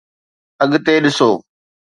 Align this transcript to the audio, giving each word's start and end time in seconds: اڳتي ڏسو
اڳتي 0.63 0.95
ڏسو 1.03 1.29